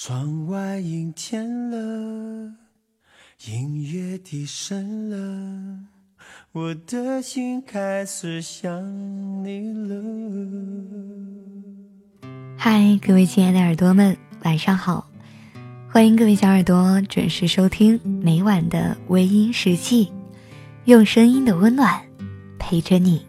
[0.00, 2.52] 窗外阴天了，
[3.46, 5.80] 音乐低声了，
[6.52, 8.70] 我的心开始想
[9.42, 9.58] 你
[9.88, 10.00] 了。
[12.56, 15.04] 嗨，各位亲爱的耳朵们，晚上好！
[15.90, 20.12] 欢迎各位小耳朵准时收听每晚的微音时记，
[20.84, 22.00] 用声音的温暖
[22.56, 23.26] 陪着你。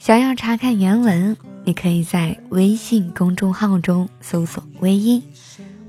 [0.00, 1.36] 想要查看原文。
[1.64, 5.22] 你可以在微信公众号中搜索“微音”，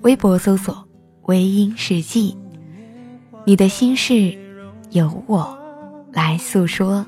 [0.04, 0.88] 微博搜索
[1.26, 2.38] “微音世纪”。
[3.44, 4.38] 你的心事
[4.92, 5.58] 由我
[6.12, 7.06] 来诉说。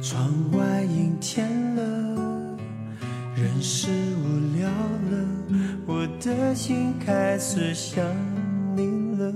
[0.00, 1.82] 窗外阴天了，
[3.34, 5.28] 人是无聊了，
[5.84, 8.04] 我的心开始想
[8.76, 8.86] 你
[9.18, 9.34] 了。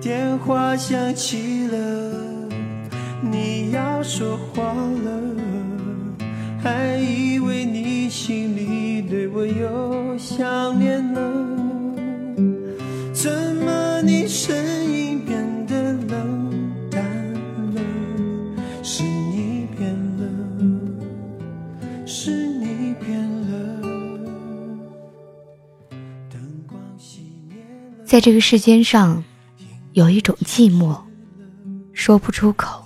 [0.00, 1.51] 电话响起。
[3.22, 5.20] 你要说话了，
[6.60, 11.20] 还以为你心里对我有想念了。
[13.12, 16.50] 怎么你声音变得冷
[16.90, 17.04] 淡
[17.74, 17.80] 了？
[18.82, 20.26] 是你变了，
[22.04, 23.16] 是你变
[23.48, 23.80] 了。
[26.28, 27.56] 灯光熄灭
[27.98, 28.04] 了。
[28.04, 29.22] 在这个世间上，
[29.92, 30.96] 有一种寂寞，
[31.92, 32.81] 说不出口。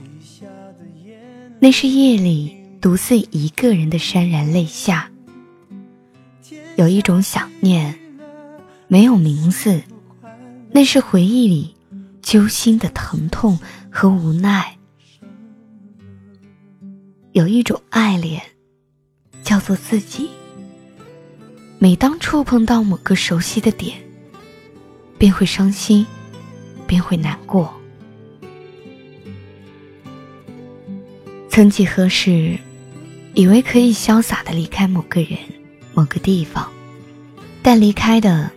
[1.59, 5.11] 那是夜里独自一个人的潸然泪下，
[6.77, 7.99] 有一种想念，
[8.89, 9.83] 没有名字，
[10.71, 11.75] 那是回忆里
[12.21, 13.59] 揪心的疼痛
[13.91, 14.77] 和无奈。
[17.33, 18.43] 有一种爱恋，
[19.43, 20.29] 叫做自己。
[21.79, 23.97] 每当触碰到某个熟悉的点，
[25.19, 26.07] 便会伤心，
[26.87, 27.75] 便会难过。
[31.57, 32.59] 曾几何时，
[33.33, 35.39] 以为可以潇洒的离开某个人、
[35.95, 36.71] 某个地方，
[37.62, 38.51] 但离开的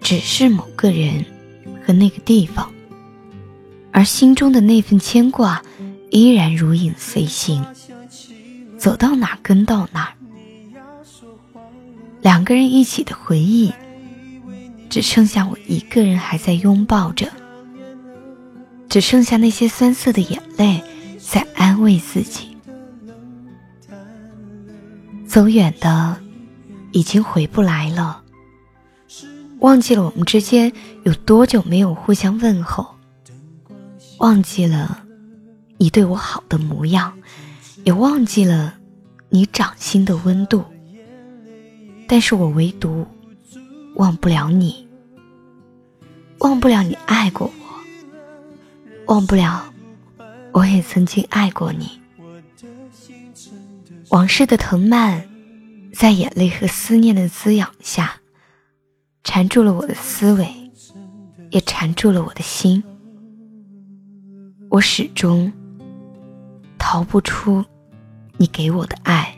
[0.00, 1.24] 只是某个人
[1.84, 2.72] 和那个地方，
[3.90, 5.60] 而心中的那份牵挂
[6.12, 7.66] 依然如影随形，
[8.78, 10.14] 走到哪跟到哪。
[12.22, 13.72] 两个人一起的回忆，
[14.88, 17.32] 只剩下我一个人还在拥抱着，
[18.88, 20.80] 只剩下那些酸涩的眼泪。
[21.26, 22.56] 在安慰自己，
[25.26, 26.20] 走远的
[26.92, 28.22] 已经回不来了。
[29.60, 30.70] 忘记了我们之间
[31.04, 32.94] 有多久没有互相问候，
[34.18, 35.02] 忘记了
[35.78, 37.18] 你对我好的模样，
[37.84, 38.74] 也忘记了
[39.30, 40.62] 你掌心的温度。
[42.06, 43.06] 但是我唯独
[43.96, 44.86] 忘不了你，
[46.40, 47.50] 忘不了你爱过
[49.06, 49.73] 我，忘不了。
[50.54, 52.00] 我也曾经爱过你，
[54.10, 55.24] 往事的藤蔓，
[55.92, 58.20] 在眼泪和思念的滋养下，
[59.24, 60.46] 缠住了我的思维，
[61.50, 62.84] 也缠住了我的心。
[64.70, 65.52] 我始终
[66.78, 67.64] 逃不出
[68.36, 69.36] 你给我的爱，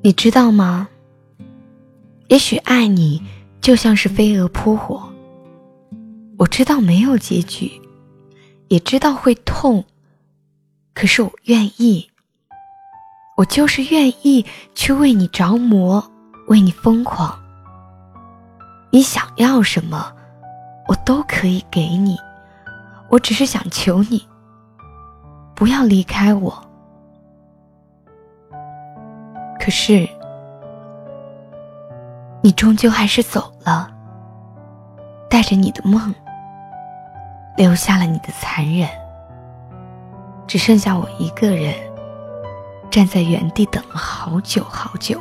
[0.00, 0.88] 你知道吗？
[2.28, 3.20] 也许爱你
[3.60, 5.11] 就像是飞蛾扑火。
[6.38, 7.70] 我知道没有结局，
[8.68, 9.84] 也知道会痛，
[10.94, 12.10] 可是我愿意，
[13.36, 14.44] 我就是愿意
[14.74, 16.10] 去为你着魔，
[16.48, 17.38] 为你疯狂。
[18.90, 20.12] 你想要什么，
[20.88, 22.16] 我都可以给你。
[23.10, 24.26] 我只是想求你，
[25.54, 26.52] 不要离开我。
[29.60, 30.08] 可是，
[32.42, 33.90] 你终究还是走了，
[35.28, 36.12] 带着你的梦。
[37.56, 38.88] 留下了你的残忍，
[40.46, 41.74] 只剩下我一个人
[42.90, 45.20] 站在原地等了好久好久，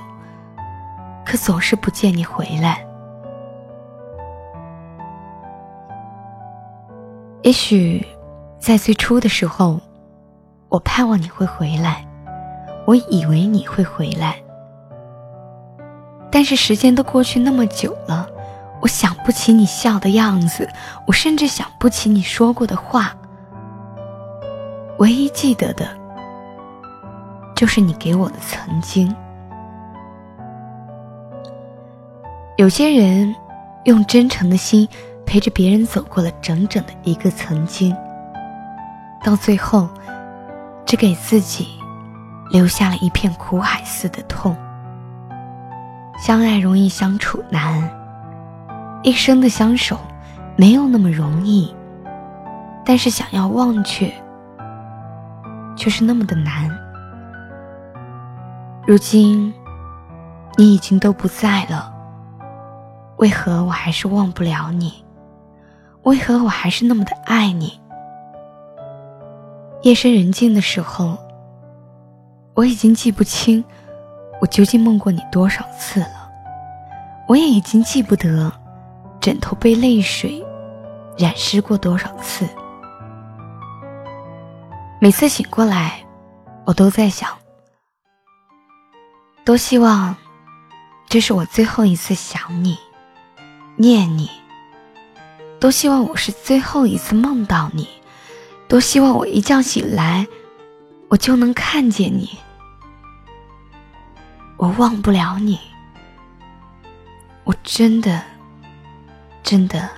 [1.26, 2.86] 可总是不见你回来。
[7.44, 8.06] 也许
[8.60, 9.80] 在最初的时候，
[10.70, 12.06] 我盼望你会回来，
[12.86, 14.36] 我以为你会回来，
[16.32, 18.30] 但是时间都过去那么久了。
[18.82, 20.68] 我想不起你笑的样子，
[21.06, 23.16] 我甚至想不起你说过的话。
[24.98, 25.88] 唯一记得的，
[27.56, 29.16] 就是你给我的曾经。
[32.58, 33.34] 有些人
[33.86, 34.88] 用真诚的心
[35.26, 37.96] 陪着别人走过了整整的一个曾经，
[39.24, 39.90] 到最后，
[40.86, 41.68] 只给自己
[42.52, 44.56] 留下了一片苦海似的痛。
[46.20, 48.01] 相爱容易相处难。
[49.04, 49.98] 一生的相守，
[50.56, 51.74] 没有那么容易，
[52.86, 54.14] 但是想要忘却，
[55.76, 56.70] 却是那么的难。
[58.86, 59.52] 如今
[60.56, 61.92] 你已经都不在了，
[63.18, 65.04] 为何我还是忘不了你？
[66.04, 67.80] 为何我还是那么的爱你？
[69.82, 71.18] 夜深人静的时候，
[72.54, 73.64] 我已经记不清
[74.40, 76.30] 我究竟梦过你多少次了，
[77.28, 78.52] 我也已经记不得
[79.22, 80.44] 枕头被泪水
[81.18, 82.50] 染湿过多少次。
[85.00, 86.04] 每次醒过来，
[86.66, 87.30] 我都在想，
[89.46, 90.16] 多希望
[91.08, 92.78] 这是我最后一次想你、
[93.78, 94.30] 念你。
[95.60, 97.88] 都希望我是最后一次梦到你，
[98.68, 100.26] 都希望我一觉醒来，
[101.08, 102.28] 我就能看见你。
[104.58, 105.60] 我忘不了你，
[107.44, 108.24] 我真的，
[109.52, 109.90] 真的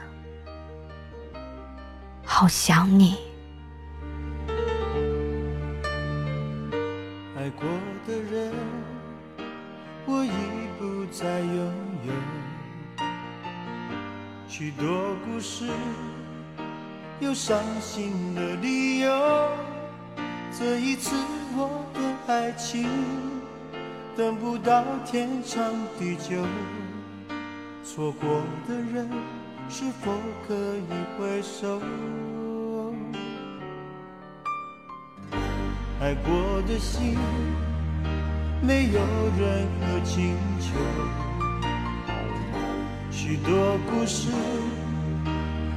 [2.26, 3.20] 好想你。
[7.38, 7.70] 爱过
[8.08, 8.52] 的人，
[10.08, 10.32] 我已
[10.80, 11.72] 不再拥
[12.08, 13.06] 有。
[14.48, 15.70] 许多故事
[17.20, 19.50] 有伤心的理由，
[20.58, 21.16] 这一次
[21.56, 22.90] 我的爱情
[24.18, 26.44] 等不到天长地久，
[27.84, 29.10] 错过的人
[29.68, 30.14] 是否
[30.48, 30.88] 可以
[31.20, 31.82] 回首？
[36.00, 37.18] 爱过的心
[38.62, 39.00] 没有
[39.38, 40.74] 任何请求。
[43.12, 44.30] 许多故事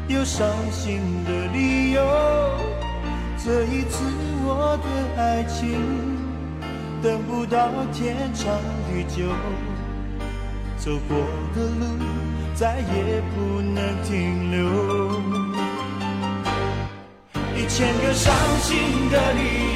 [0.06, 2.02] 有伤心的理由，
[3.36, 4.04] 这一次
[4.44, 5.82] 我的爱情
[7.02, 8.56] 等不到天长
[8.88, 9.28] 地久，
[10.78, 11.16] 走过
[11.54, 11.84] 的路
[12.54, 14.56] 再也不能停留。
[17.56, 18.76] 一千个伤心
[19.10, 19.40] 的理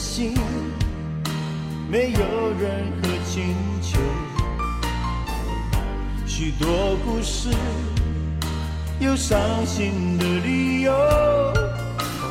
[0.00, 0.32] 心，
[1.90, 2.18] 没有
[2.58, 4.00] 任何请求。
[6.26, 7.50] 许多故事
[8.98, 10.90] 有伤心的理由。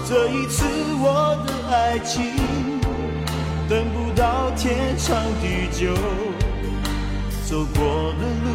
[0.07, 0.65] 这一次
[0.99, 2.33] 我的爱情
[3.69, 5.93] 等不到天长地久，
[7.47, 8.47] 走过的路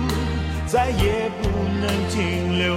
[0.67, 1.49] 再也不
[1.81, 2.75] 能停留。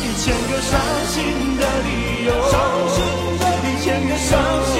[0.00, 1.16] 一千个伤心
[1.58, 1.88] 的理
[2.26, 2.30] 由，
[3.90, 4.79] 一千个伤心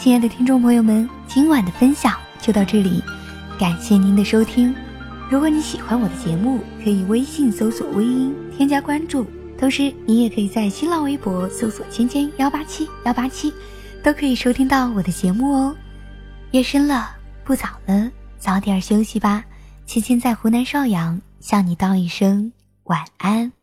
[0.00, 3.02] 亲爱的听众朋友们，今晚的分享就到这里，
[3.58, 4.72] 感谢您的收听。
[5.28, 9.26] 如果你喜欢我的节目，可以微信搜索“微音”添加关注，
[9.58, 13.52] 同时你也可以在新浪微博搜索“芊芊幺八七幺八七”，
[14.00, 15.74] 都可以收听到我的节目哦。
[16.52, 17.10] 夜深了，
[17.44, 19.44] 不早了，早点休息吧。
[19.84, 22.52] 青青在湖南邵阳向你道一声
[22.84, 23.57] 晚安。